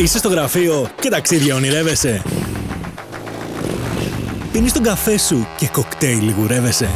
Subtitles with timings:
[0.00, 2.22] Είσαι στο γραφείο και ταξίδια ονειρεύεσαι.
[4.52, 6.88] Πίνεις τον καφέ σου και κοκτέιλ λιγουρεύεσαι.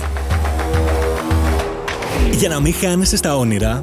[2.32, 3.82] Για να μην χάνεσαι στα όνειρα,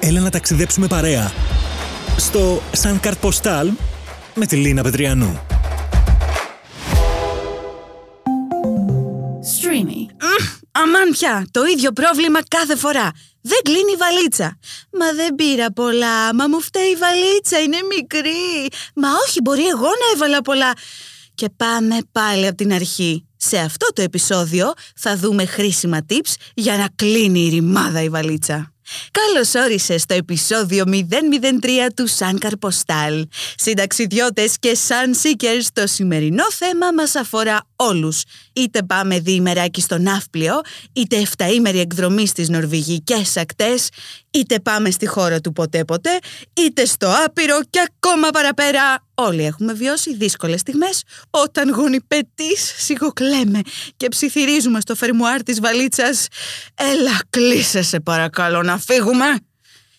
[0.00, 1.32] έλα να ταξιδέψουμε παρέα.
[2.16, 3.24] Στο Σαν Καρτ
[4.34, 5.40] με τη Λίνα Πετριανού.
[9.42, 10.14] Streamy.
[10.72, 13.12] Αμάν πια, το ίδιο πρόβλημα κάθε φορά.
[13.50, 14.58] Δεν κλείνει η βαλίτσα.
[14.98, 16.34] Μα δεν πήρα πολλά.
[16.34, 18.68] Μα μου φταίει η βαλίτσα, είναι μικρή.
[18.94, 20.72] Μα όχι, μπορεί εγώ να έβαλα πολλά.
[21.34, 23.26] Και πάμε πάλι από την αρχή.
[23.36, 28.70] Σε αυτό το επεισόδιο θα δούμε χρήσιμα tips για να κλείνει η ρημάδα η βαλίτσα.
[29.10, 33.26] Καλώς όρισες στο επεισόδιο 003 του Σαν Καρποστάλ.
[33.56, 38.22] Συνταξιδιώτες και σαν seekers, το σημερινό θέμα μας αφορά όλους.
[38.52, 40.60] Είτε πάμε διημεράκι στο ναύπλιο,
[40.92, 43.88] είτε εφταήμερη εκδρομή στις νορβηγικές ακτές,
[44.30, 46.18] είτε πάμε στη χώρα του ποτέ ποτέ,
[46.52, 49.04] είτε στο άπειρο και ακόμα παραπέρα.
[49.14, 53.60] Όλοι έχουμε βιώσει δύσκολες στιγμές όταν γονιπετής σιγοκλέμε
[53.96, 56.26] και ψιθυρίζουμε στο φερμουάρ της βαλίτσας
[56.74, 59.24] «Έλα κλείσε σε παρακαλώ να φύγουμε».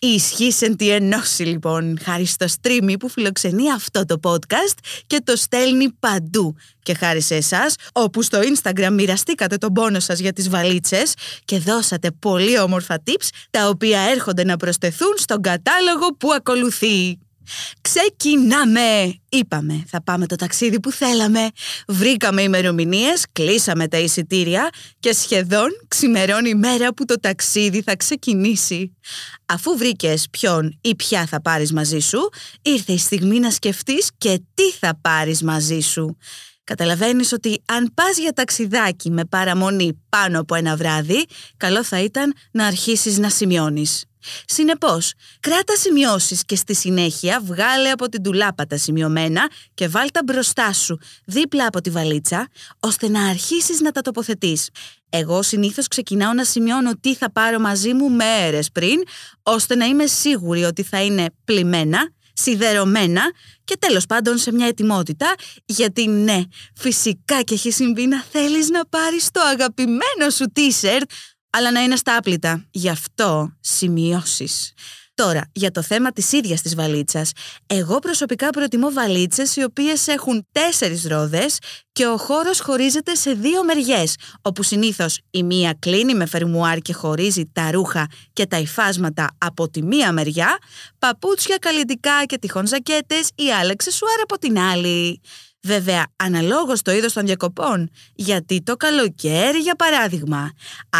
[0.00, 5.20] Η ισχύ εν τη ενώση λοιπόν, χάρη στο streamy που φιλοξενεί αυτό το podcast και
[5.24, 6.56] το στέλνει παντού.
[6.82, 11.58] Και χάρη σε εσάς, όπου στο Instagram μοιραστήκατε τον πόνο σας για τις βαλίτσες και
[11.58, 17.18] δώσατε πολύ όμορφα tips, τα οποία έρχονται να προσθεθούν στον κατάλογο που ακολουθεί.
[17.80, 19.20] Ξεκινάμε!
[19.28, 21.48] Είπαμε, θα πάμε το ταξίδι που θέλαμε.
[21.88, 24.68] Βρήκαμε ημερομηνίες, κλείσαμε τα εισιτήρια
[25.00, 28.96] και σχεδόν ξημερώνει η μέρα που το ταξίδι θα ξεκινήσει.
[29.46, 32.28] Αφού βρήκες ποιον ή ποια θα πάρεις μαζί σου,
[32.62, 36.16] ήρθε η στιγμή να σκεφτείς και τι θα πάρεις μαζί σου.
[36.68, 42.34] Καταλαβαίνεις ότι αν πας για ταξιδάκι με παραμονή πάνω από ένα βράδυ, καλό θα ήταν
[42.50, 44.04] να αρχίσεις να σημειώνεις.
[44.46, 50.72] Συνεπώς, κράτα σημειώσεις και στη συνέχεια βγάλε από την τουλάπα τα σημειωμένα και βάλτα μπροστά
[50.72, 52.48] σου, δίπλα από τη βαλίτσα,
[52.80, 54.68] ώστε να αρχίσεις να τα τοποθετείς.
[55.10, 59.02] Εγώ συνήθως ξεκινάω να σημειώνω τι θα πάρω μαζί μου μέρες πριν,
[59.42, 63.22] ώστε να είμαι σίγουρη ότι θα είναι πλημμένα, σιδερωμένα
[63.64, 65.34] και τέλος πάντων σε μια ετοιμότητα,
[65.64, 66.42] γιατί ναι,
[66.74, 71.02] φυσικά και έχει συμβεί να θέλεις να πάρεις το αγαπημένο σου t-shirt,
[71.50, 72.66] αλλά να είναι στα άπλυτα.
[72.70, 74.72] Γι' αυτό σημειώσεις.
[75.24, 77.32] Τώρα, για το θέμα της ίδιας της βαλίτσας.
[77.66, 81.58] Εγώ προσωπικά προτιμώ βαλίτσες οι οποίες έχουν τέσσερις ρόδες
[81.92, 86.92] και ο χώρος χωρίζεται σε δύο μεριές, όπου συνήθως η μία κλείνει με φερμουάρ και
[86.92, 90.58] χωρίζει τα ρούχα και τα υφάσματα από τη μία μεριά,
[90.98, 95.20] παπούτσια, καλλιτικά και τυχόν ζακέτες ή άλλα εξεσουάρ από την άλλη.
[95.62, 100.50] Βέβαια, αναλόγως το είδος των διακοπών, γιατί το καλοκαίρι για παράδειγμα,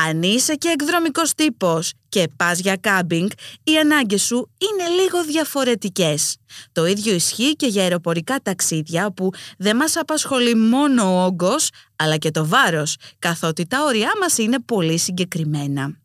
[0.06, 3.29] αν είσαι και εκδρομικός τύπος και πας για κάμπινγκ,
[3.65, 6.37] οι ανάγκες σου είναι λίγο διαφορετικές.
[6.73, 12.17] Το ίδιο ισχύει και για αεροπορικά ταξίδια όπου δεν μας απασχολεί μόνο ο όγκος, αλλά
[12.17, 15.97] και το βάρος, καθότι τα όρια μας είναι πολύ συγκεκριμένα.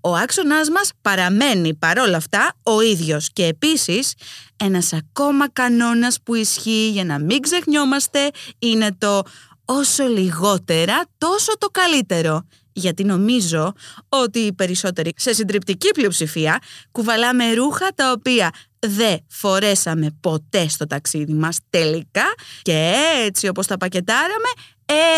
[0.00, 4.14] Ο άξονας μας παραμένει παρόλα αυτά ο ίδιος και επίσης
[4.56, 9.22] ένας ακόμα κανόνας που ισχύει για να μην ξεχνιόμαστε είναι το
[9.64, 12.46] όσο λιγότερα τόσο το καλύτερο
[12.78, 13.72] γιατί νομίζω
[14.08, 16.58] ότι οι περισσότεροι σε συντριπτική πλειοψηφία
[16.90, 22.94] κουβαλάμε ρούχα τα οποία δεν φορέσαμε ποτέ στο ταξίδι μας τελικά και
[23.24, 24.48] έτσι όπως τα πακετάραμε,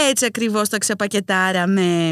[0.09, 2.11] έτσι ακριβώς τα ξεπακετάραμε.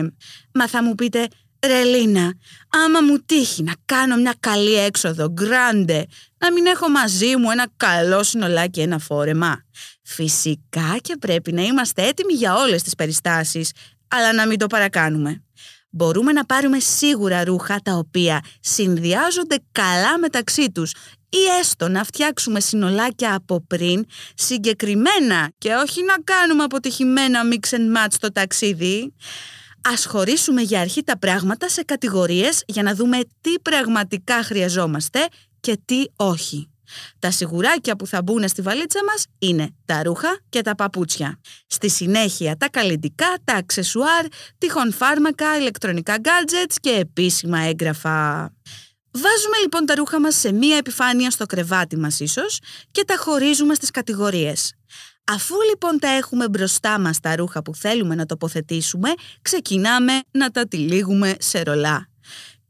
[0.55, 1.29] Μα θα μου πείτε,
[1.67, 2.33] Ρελίνα,
[2.69, 6.07] άμα μου τύχει να κάνω μια καλή έξοδο, γκράντε,
[6.39, 9.65] να μην έχω μαζί μου ένα καλό συνολάκι, ένα φόρεμα.
[10.03, 13.73] Φυσικά και πρέπει να είμαστε έτοιμοι για όλες τις περιστάσεις,
[14.09, 15.43] αλλά να μην το παρακάνουμε.
[15.91, 20.93] Μπορούμε να πάρουμε σίγουρα ρούχα τα οποία συνδυάζονται καλά μεταξύ τους
[21.29, 24.05] ή έστω να φτιάξουμε συνολάκια από πριν
[24.35, 29.15] συγκεκριμένα και όχι να κάνουμε αποτυχημένα mix and match το ταξίδι.
[29.93, 35.29] Ας χωρίσουμε για αρχή τα πράγματα σε κατηγορίες για να δούμε τι πραγματικά χρειαζόμαστε
[35.61, 36.69] και τι όχι.
[37.19, 41.41] Τα σιγουράκια που θα μπουν στη βαλίτσα μας είναι τα ρούχα και τα παπούτσια.
[41.67, 44.25] Στη συνέχεια τα καλλιτικά, τα αξεσουάρ,
[44.59, 48.41] τυχόν φάρμακα, ηλεκτρονικά gadgets και επίσημα έγγραφα.
[49.11, 52.59] Βάζουμε λοιπόν τα ρούχα μας σε μία επιφάνεια στο κρεβάτι μας ίσως
[52.91, 54.73] και τα χωρίζουμε στις κατηγορίες.
[55.25, 59.09] Αφού λοιπόν τα έχουμε μπροστά μας τα ρούχα που θέλουμε να τοποθετήσουμε,
[59.43, 62.09] ξεκινάμε να τα τυλίγουμε σε ρολά.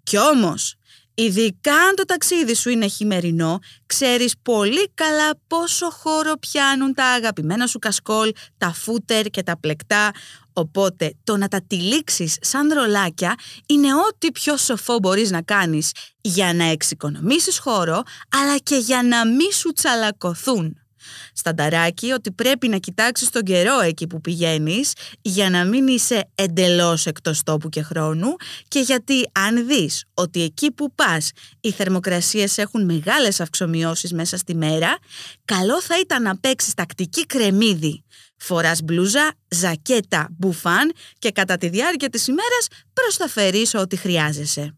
[0.03, 0.75] Κι όμως,
[1.21, 7.67] Ειδικά αν το ταξίδι σου είναι χειμερινό, ξέρεις πολύ καλά πόσο χώρο πιάνουν τα αγαπημένα
[7.67, 10.11] σου κασκόλ, τα φούτερ και τα πλεκτά,
[10.53, 13.35] οπότε το να τα τυλίξεις σαν ρολάκια
[13.67, 19.27] είναι ό,τι πιο σοφό μπορείς να κάνεις για να εξοικονομήσεις χώρο, αλλά και για να
[19.27, 20.88] μη σου τσαλακωθούν.
[21.33, 24.93] Στανταράκι ότι πρέπει να κοιτάξεις τον καιρό εκεί που πηγαίνεις
[25.23, 28.37] για να μην είσαι εντελώς εκτός τόπου και χρόνου
[28.69, 31.31] και γιατί αν δεις ότι εκεί που πας
[31.61, 34.99] οι θερμοκρασίες έχουν μεγάλες αυξομοιώσεις μέσα στη μέρα,
[35.45, 38.03] καλό θα ήταν να παίξεις τακτική κρεμμύδι.
[38.37, 44.75] Φοράς μπλούζα, ζακέτα, μπουφάν και κατά τη διάρκεια της ημέρας προσταφερείς ό,τι χρειάζεσαι.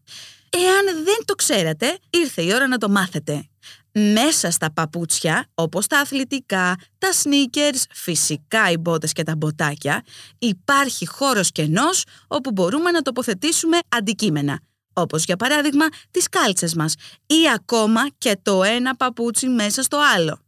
[0.49, 3.45] Εάν δεν το ξέρατε, ήρθε η ώρα να το μάθετε.
[3.93, 10.03] Μέσα στα παπούτσια, όπως τα αθλητικά, τα sneakers, φυσικά οι μπότες και τα μποτάκια,
[10.37, 14.59] υπάρχει χώρος κενός όπου μπορούμε να τοποθετήσουμε αντικείμενα.
[14.93, 16.95] Όπως για παράδειγμα τις κάλτσες μας
[17.25, 20.39] ή ακόμα και το ένα παπούτσι μέσα στο άλλο.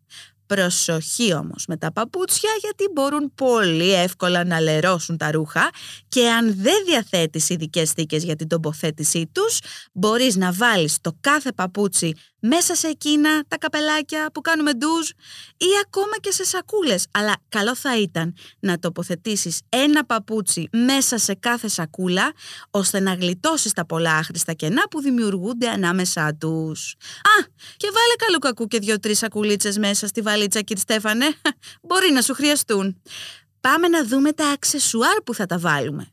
[0.45, 5.69] Προσοχή όμως με τα παπούτσια γιατί μπορούν πολύ εύκολα να λερώσουν τα ρούχα
[6.07, 9.59] και αν δεν διαθέτεις ειδικές θήκες για την τοποθέτησή τους
[9.93, 12.13] μπορείς να βάλεις το κάθε παπούτσι
[12.45, 15.09] μέσα σε εκείνα τα καπελάκια που κάνουμε ντουζ
[15.57, 17.07] ή ακόμα και σε σακούλες.
[17.11, 22.33] Αλλά καλό θα ήταν να τοποθετήσεις ένα παπούτσι μέσα σε κάθε σακούλα
[22.71, 26.95] ώστε να γλιτώσεις τα πολλά άχρηστα κενά που δημιουργούνται ανάμεσά τους.
[27.17, 27.45] Α,
[27.77, 31.25] και βάλε καλού κακού και δύο-τρεις σακουλίτσες μέσα στη βαλίτσα κύριε Στέφανε.
[31.87, 33.01] Μπορεί να σου χρειαστούν.
[33.59, 36.12] Πάμε να δούμε τα αξεσουάρ που θα τα βάλουμε.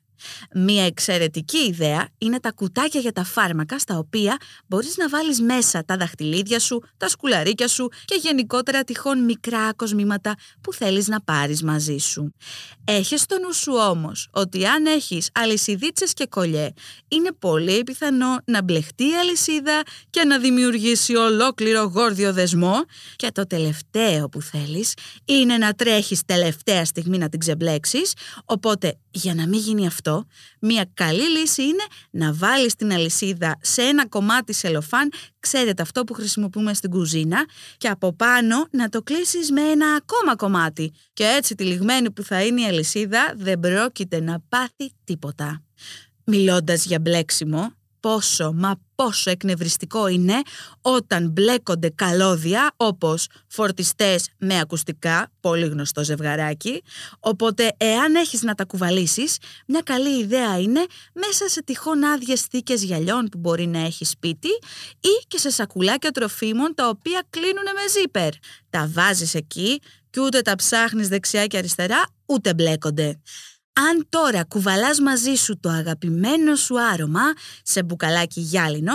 [0.55, 4.37] Μία εξαιρετική ιδέα είναι τα κουτάκια για τα φάρμακα στα οποία
[4.67, 10.35] μπορείς να βάλεις μέσα τα δαχτυλίδια σου, τα σκουλαρίκια σου και γενικότερα τυχόν μικρά κοσμήματα
[10.61, 12.33] που θέλεις να πάρεις μαζί σου.
[12.85, 16.73] Έχεις στο νου σου όμως ότι αν έχεις αλυσιδίτσες και κολλιέ
[17.09, 22.85] είναι πολύ πιθανό να μπλεχτεί η αλυσίδα και να δημιουργήσει ολόκληρο γόρδιο δεσμό
[23.17, 24.95] και το τελευταίο που θέλεις
[25.25, 28.13] είναι να τρέχεις τελευταία στιγμή να την ξεμπλέξεις
[28.45, 30.10] οπότε για να μην γίνει αυτό,
[30.61, 36.13] μια καλή λύση είναι να βάλεις την αλυσίδα σε ένα κομμάτι σελοφάν, ξέρετε αυτό που
[36.13, 37.47] χρησιμοποιούμε στην κουζίνα,
[37.77, 40.93] και από πάνω να το κλείσεις με ένα ακόμα κομμάτι.
[41.13, 45.63] Και έτσι τη λιγμένη που θα είναι η αλυσίδα δεν πρόκειται να πάθει τίποτα.
[46.25, 50.41] Μιλώντας για μπλέξιμο, πόσο μα πόσο εκνευριστικό είναι
[50.81, 56.83] όταν μπλέκονται καλώδια όπως φορτιστές με ακουστικά, πολύ γνωστό ζευγαράκι,
[57.21, 59.37] οπότε εάν έχεις να τα κουβαλήσεις,
[59.67, 64.49] μια καλή ιδέα είναι μέσα σε τυχόν άδειες θήκες γυαλιών που μπορεί να έχει σπίτι
[65.01, 68.31] ή και σε σακουλάκια τροφίμων τα οποία κλείνουν με ζίπερ.
[68.71, 69.81] Τα βάζεις εκεί
[70.11, 73.21] και ούτε τα ψάχνεις δεξιά και αριστερά, ούτε μπλέκονται.
[73.73, 77.33] Αν τώρα κουβαλάς μαζί σου το αγαπημένο σου άρωμα
[77.63, 78.93] σε μπουκαλάκι γυάλινο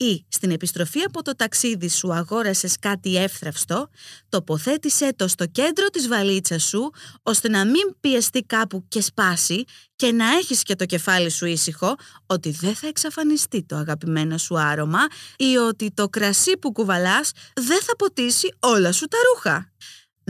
[0.00, 3.88] ή στην επιστροφή από το ταξίδι σου αγόρασες κάτι εύθραυστο,
[4.28, 6.90] τοποθέτησέ το στο κέντρο της βαλίτσας σου
[7.22, 9.64] ώστε να μην πιεστεί κάπου και σπάσει
[9.96, 11.94] και να έχεις και το κεφάλι σου ήσυχο
[12.26, 17.80] ότι δεν θα εξαφανιστεί το αγαπημένο σου άρωμα ή ότι το κρασί που κουβαλάς δεν
[17.82, 19.72] θα ποτίσει όλα σου τα ρούχα.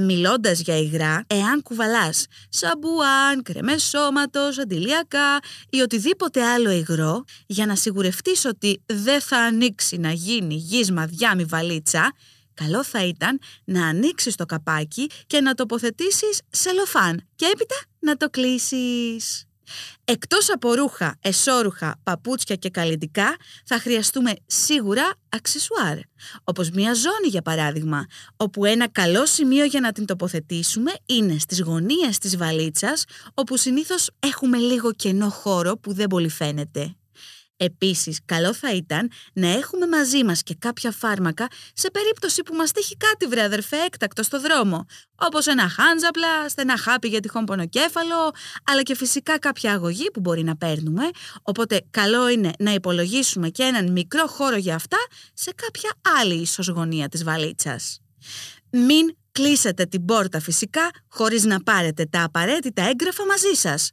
[0.00, 5.38] Μιλώντας για υγρά, εάν κουβαλάς σαμπουάν, κρεμές σώματος, αντιλιακά
[5.70, 11.44] ή οτιδήποτε άλλο υγρό, για να σιγουρευτείς ότι δεν θα ανοίξει να γίνει γη μαδιάμι
[11.44, 12.12] βαλίτσα,
[12.54, 18.30] καλό θα ήταν να ανοίξεις το καπάκι και να τοποθετήσεις σελοφάν και έπειτα να το
[18.30, 19.47] κλείσεις.
[20.04, 25.98] Εκτός από ρούχα, εσώρουχα, παπούτσια και καλλιτικά θα χρειαστούμε σίγουρα αξεσουάρ.
[26.44, 28.06] Όπως μια ζώνη για παράδειγμα,
[28.36, 34.10] όπου ένα καλό σημείο για να την τοποθετήσουμε είναι στις γωνίες της βαλίτσας, όπου συνήθως
[34.18, 36.97] έχουμε λίγο κενό χώρο που δεν πολύ φαίνεται.
[37.60, 42.72] Επίσης, καλό θα ήταν να έχουμε μαζί μας και κάποια φάρμακα σε περίπτωση που μας
[42.72, 48.32] τύχει κάτι βρε αδερφέ έκτακτο στο δρόμο, όπως ένα χάντζαπλα, στενά χάπι για τυχόν πονοκέφαλο,
[48.64, 51.02] αλλά και φυσικά κάποια αγωγή που μπορεί να παίρνουμε,
[51.42, 54.98] οπότε καλό είναι να υπολογίσουμε και έναν μικρό χώρο για αυτά
[55.34, 58.00] σε κάποια άλλη ισοσγωνία της βαλίτσας.
[58.70, 63.92] Μην κλείσετε την πόρτα φυσικά χωρίς να πάρετε τα απαραίτητα έγγραφα μαζί σας.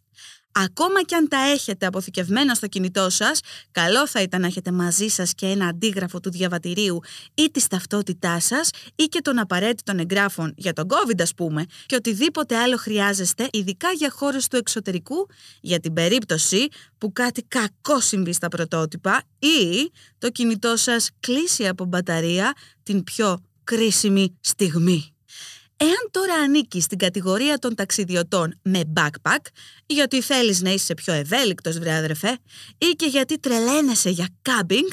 [0.57, 3.39] Ακόμα και αν τα έχετε αποθηκευμένα στο κινητό σας,
[3.71, 6.99] καλό θα ήταν να έχετε μαζί σας και ένα αντίγραφο του διαβατηρίου
[7.33, 11.95] ή της ταυτότητάς σας ή και των απαραίτητων εγγράφων για τον COVID ας πούμε και
[11.95, 15.27] οτιδήποτε άλλο χρειάζεστε ειδικά για χώρες του εξωτερικού
[15.61, 21.85] για την περίπτωση που κάτι κακό συμβεί στα πρωτότυπα ή το κινητό σας κλείσει από
[21.85, 25.14] μπαταρία την πιο κρίσιμη στιγμή.
[25.77, 29.45] Εάν τώρα ανήκει στην κατηγορία των ταξιδιωτών με backpack,
[29.85, 32.37] γιατί θέλεις να είσαι πιο ευέλικτος βρε αδερφέ,
[32.77, 34.87] ή και γιατί τρελαίνεσαι για κάμπινγκ,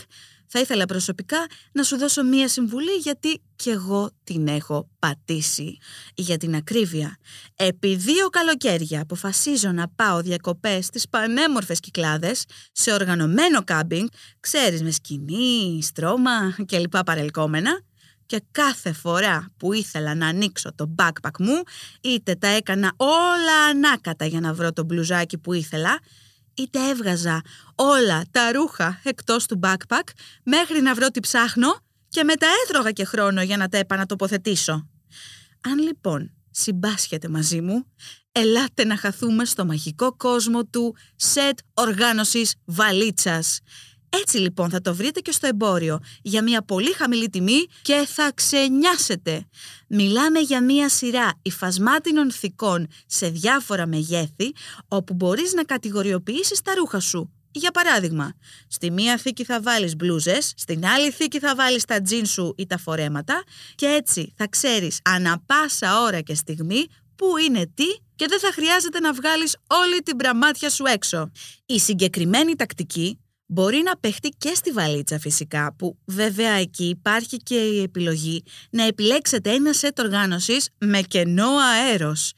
[0.55, 5.79] θα ήθελα προσωπικά να σου δώσω μία συμβουλή γιατί κι εγώ την έχω πατήσει.
[6.15, 7.17] Για την ακρίβεια,
[7.57, 14.09] επί δύο καλοκαίρια αποφασίζω να πάω διακοπές στις πανέμορφες κυκλάδες σε οργανωμένο κάμπινγκ,
[14.41, 17.81] ξέρεις με σκηνή, στρώμα και λοιπά παρελκόμενα,
[18.33, 21.63] και κάθε φορά που ήθελα να ανοίξω το backpack μου,
[22.01, 26.01] είτε τα έκανα όλα ανάκατα για να βρω το μπλουζάκι που ήθελα,
[26.55, 27.41] είτε έβγαζα
[27.75, 30.09] όλα τα ρούχα εκτός του backpack
[30.45, 31.77] μέχρι να βρω τι ψάχνω
[32.09, 34.89] και μετά έτρωγα και χρόνο για να τα επανατοποθετήσω.
[35.61, 37.87] Αν λοιπόν συμπάσχετε μαζί μου,
[38.33, 43.61] ελάτε να χαθούμε στο μαγικό κόσμο του σετ οργάνωσης βαλίτσας.
[44.21, 48.33] Έτσι λοιπόν θα το βρείτε και στο εμπόριο για μια πολύ χαμηλή τιμή και θα
[48.35, 49.47] ξενιάσετε.
[49.89, 54.53] Μιλάμε για μια σειρά υφασμάτινων θηκών σε διάφορα μεγέθη
[54.89, 57.33] όπου μπορείς να κατηγοριοποιήσεις τα ρούχα σου.
[57.51, 58.33] Για παράδειγμα,
[58.69, 62.67] στη μία θήκη θα βάλεις μπλούζες, στην άλλη θήκη θα βάλεις τα τζιν σου ή
[62.67, 63.43] τα φορέματα
[63.75, 68.53] και έτσι θα ξέρεις ανα πάσα ώρα και στιγμή πού είναι τι και δεν θα
[68.53, 71.31] χρειάζεται να βγάλεις όλη την πραμάτια σου έξω.
[71.67, 73.22] Η συγκεκριμένη τακτική
[73.55, 78.83] Μπορεί να παιχτεί και στη βαλίτσα φυσικά, που βέβαια εκεί υπάρχει και η επιλογή να
[78.87, 82.33] επιλέξετε ένα σετ οργάνωσης με κενό αέρος.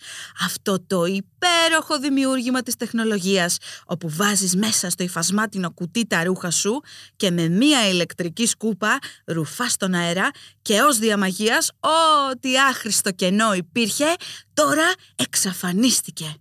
[0.44, 3.56] Αυτό το υπέροχο δημιούργημα της τεχνολογίας,
[3.86, 6.80] όπου βάζεις μέσα στο υφασμάτινο κουτί τα ρούχα σου
[7.16, 10.30] και με μία ηλεκτρική σκούπα ρουφάς τον αέρα
[10.62, 14.14] και ως διαμαγείας ό,τι άχρηστο κενό υπήρχε,
[14.54, 16.34] τώρα εξαφανίστηκε.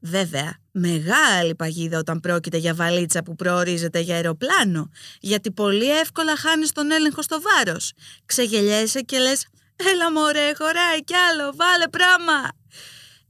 [0.00, 6.72] Βέβαια, μεγάλη παγίδα όταν πρόκειται για βαλίτσα που προορίζεται για αεροπλάνο, γιατί πολύ εύκολα χάνεις
[6.72, 7.92] τον έλεγχο στο βάρος.
[8.26, 12.48] Ξεγελιέσαι και λες «Έλα μωρέ, χωράει κι άλλο, βάλε πράγμα».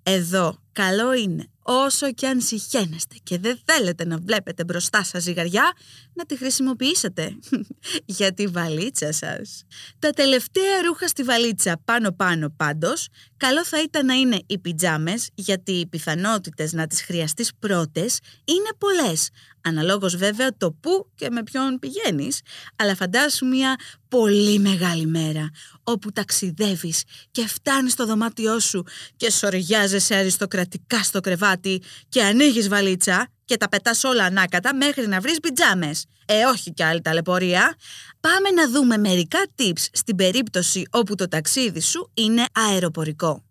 [0.02, 5.72] Εδώ, καλό είναι όσο και αν συχαίνεστε και δεν θέλετε να βλέπετε μπροστά σας ζυγαριά,
[6.14, 7.38] να τη χρησιμοποιήσετε
[8.18, 9.64] για τη βαλίτσα σας.
[9.98, 15.72] Τα τελευταία ρούχα στη βαλίτσα πάνω-πάνω πάντως, καλό θα ήταν να είναι οι πιτζάμες, γιατί
[15.72, 19.28] οι πιθανότητες να τις χρειαστείς πρώτες είναι πολλές.
[19.64, 22.40] Αναλόγως βέβαια το πού και με ποιον πηγαίνεις,
[22.76, 23.76] αλλά φαντάσου μια
[24.08, 25.50] πολύ μεγάλη μέρα,
[25.82, 28.84] όπου ταξιδεύεις και φτάνεις στο δωμάτιό σου
[29.16, 35.20] και σοριάζεσαι αριστοκρατικά στο κρεβάτι και ανοίγεις βαλίτσα και τα πετάς όλα ανάκατα μέχρι να
[35.20, 36.06] βρεις πιτζάμες.
[36.26, 37.76] Ε, όχι κι άλλη ταλαιπωρία.
[38.20, 43.44] Πάμε να δούμε μερικά tips στην περίπτωση όπου το ταξίδι σου είναι αεροπορικό.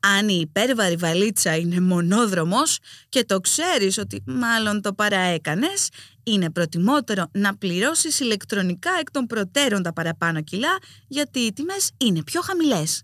[0.00, 5.88] Αν η υπέρβαρη βαλίτσα είναι μονόδρομος και το ξέρεις ότι μάλλον το παραέκανες,
[6.22, 12.22] είναι προτιμότερο να πληρώσεις ηλεκτρονικά εκ των προτέρων τα παραπάνω κιλά γιατί οι τιμές είναι
[12.22, 13.02] πιο χαμηλές.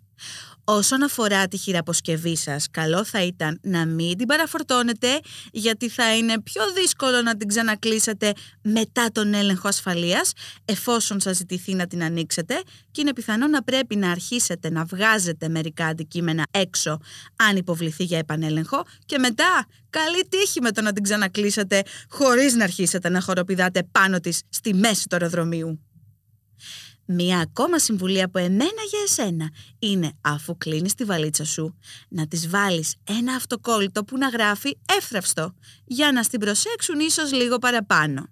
[0.67, 5.21] Όσον αφορά τη χειραποσκευή σας, καλό θα ήταν να μην την παραφορτώνετε
[5.53, 10.33] γιατί θα είναι πιο δύσκολο να την ξανακλείσετε μετά τον έλεγχο ασφαλείας
[10.65, 15.49] εφόσον σας ζητηθεί να την ανοίξετε και είναι πιθανό να πρέπει να αρχίσετε να βγάζετε
[15.49, 16.99] μερικά αντικείμενα έξω
[17.37, 22.65] αν υποβληθεί για επανέλεγχο και μετά καλή τύχη με το να την ξανακλείσετε χωρίς να
[22.65, 25.81] αρχίσετε να χοροπηδάτε πάνω της στη μέση του αεροδρομίου.
[27.07, 32.49] Μία ακόμα συμβουλή από εμένα για εσένα είναι αφού κλείνεις τη βαλίτσα σου να της
[32.49, 38.27] βάλεις ένα αυτοκόλλητο που να γράφει εύθραυστο για να στην προσέξουν ίσως λίγο παραπάνω.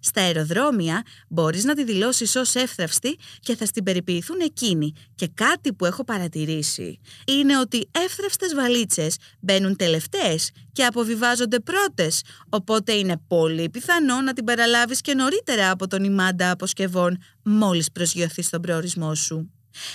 [0.00, 4.92] Στα αεροδρόμια μπορείς να τη δηλώσεις ως εύθραυστη και θα στην περιποιηθούν εκείνοι.
[5.14, 12.92] Και κάτι που έχω παρατηρήσει είναι ότι εύθραυστες βαλίτσες μπαίνουν τελευταίες και αποβιβάζονται πρώτες, οπότε
[12.92, 18.60] είναι πολύ πιθανό να την παραλάβεις και νωρίτερα από τον ημάντα αποσκευών μόλις προσγειωθείς στον
[18.60, 19.50] προορισμό σου.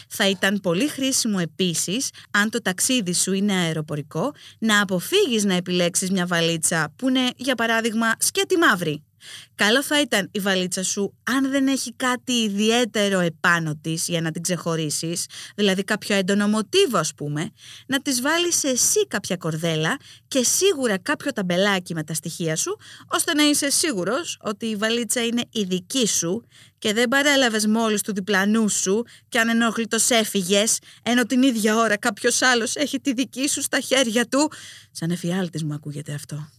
[0.07, 6.11] Θα ήταν πολύ χρήσιμο επίσης, αν το ταξίδι σου είναι αεροπορικό, να αποφύγεις να επιλέξεις
[6.11, 9.03] μια βαλίτσα που είναι, για παράδειγμα, σκέτη μαύρη.
[9.55, 14.31] Καλό θα ήταν η βαλίτσα σου, αν δεν έχει κάτι ιδιαίτερο επάνω της για να
[14.31, 15.25] την ξεχωρίσεις,
[15.55, 17.51] δηλαδή κάποιο έντονο μοτίβο ας πούμε,
[17.87, 22.77] να της βάλεις εσύ κάποια κορδέλα και σίγουρα κάποιο ταμπελάκι με τα στοιχεία σου,
[23.07, 26.47] ώστε να είσαι σίγουρος ότι η βαλίτσα είναι η δική σου
[26.83, 32.41] και δεν παρέλαβες μόλις του διπλανού σου και ανενόχλητο έφυγες, ενώ την ίδια ώρα κάποιος
[32.41, 34.51] άλλος έχει τη δική σου στα χέρια του.
[34.91, 36.49] Σαν εφιάλτης μου ακούγεται αυτό.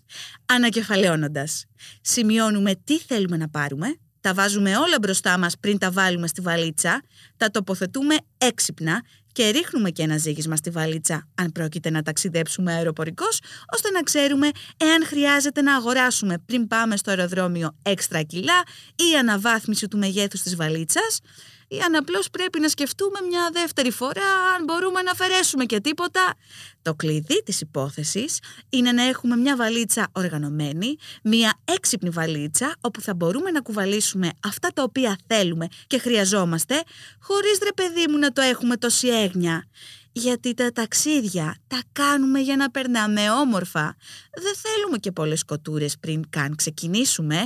[0.46, 1.64] Ανακεφαλαιώνοντας,
[2.00, 7.02] σημειώνουμε τι θέλουμε να πάρουμε, τα βάζουμε όλα μπροστά μας πριν τα βάλουμε στη βαλίτσα,
[7.36, 9.02] τα τοποθετούμε έξυπνα
[9.32, 13.40] και ρίχνουμε και ένα ζύγισμα στη βαλίτσα αν πρόκειται να ταξιδέψουμε αεροπορικός,
[13.74, 18.62] ώστε να ξέρουμε εάν χρειάζεται να αγοράσουμε πριν πάμε στο αεροδρόμιο έξτρα κιλά
[18.94, 21.20] ή αναβάθμιση του μεγέθους της βαλίτσας
[21.68, 26.34] ή αν απλώς πρέπει να σκεφτούμε μια δεύτερη φορά αν μπορούμε να αφαιρέσουμε και τίποτα.
[26.82, 33.14] Το κλειδί της υπόθεσης είναι να έχουμε μια βαλίτσα οργανωμένη, μια έξυπνη βαλίτσα όπου θα
[33.14, 36.82] μπορούμε να κουβαλήσουμε αυτά τα οποία θέλουμε και χρειαζόμαστε
[37.20, 39.66] χωρίς ρε παιδί μου να το έχουμε τόση έγνοια.
[40.16, 43.96] Γιατί τα ταξίδια τα κάνουμε για να περνάμε όμορφα.
[44.42, 47.36] Δεν θέλουμε και πολλές κοτούρες πριν καν ξεκινήσουμε.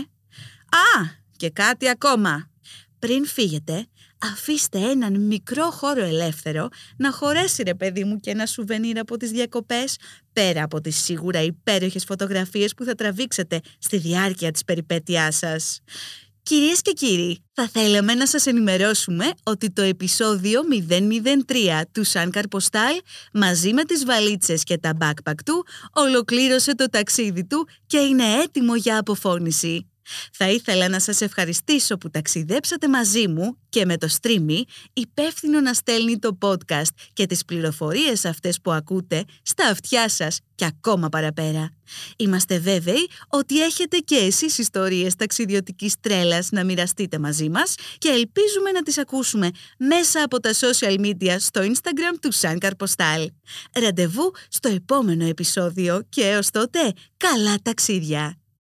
[0.68, 2.50] Α, και κάτι ακόμα.
[2.98, 3.86] Πριν φύγετε,
[4.18, 9.30] αφήστε έναν μικρό χώρο ελεύθερο να χωρέσει ρε παιδί μου και ένα σουβενίρ από τις
[9.30, 9.96] διακοπές
[10.32, 15.80] πέρα από τις σίγουρα υπέροχες φωτογραφίες που θα τραβήξετε στη διάρκεια της περιπέτειάς σας.
[16.48, 20.60] Κυρίες και κύριοι, θα θέλαμε να σας ενημερώσουμε ότι το επεισόδιο
[21.46, 23.00] 003 του Σαν Καρποστάλ
[23.32, 28.74] μαζί με τις βαλίτσες και τα backpack του ολοκλήρωσε το ταξίδι του και είναι έτοιμο
[28.74, 29.88] για αποφώνηση.
[30.32, 34.60] Θα ήθελα να σας ευχαριστήσω που ταξιδέψατε μαζί μου και με το streamy
[34.92, 40.64] υπεύθυνο να στέλνει το podcast και τις πληροφορίες αυτές που ακούτε στα αυτιά σας και
[40.64, 41.72] ακόμα παραπέρα.
[42.16, 48.70] Είμαστε βέβαιοι ότι έχετε και εσείς ιστορίες ταξιδιωτικής τρέλας να μοιραστείτε μαζί μας και ελπίζουμε
[48.70, 53.30] να τις ακούσουμε μέσα από τα social media στο Instagram του Σαν Καρποστάλ.
[53.72, 58.47] Ραντεβού στο επόμενο επεισόδιο και έως τότε καλά ταξίδια!